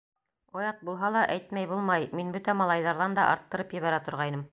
Оят 0.59 0.79
булһа 0.87 1.11
ла, 1.15 1.21
әйтмәй 1.33 1.69
булмай, 1.73 2.07
мин 2.21 2.31
бөтә 2.37 2.55
малайҙарҙан 2.63 3.19
да 3.21 3.27
арттырып 3.35 3.77
ебәрә 3.81 4.01
торғайным. 4.09 4.43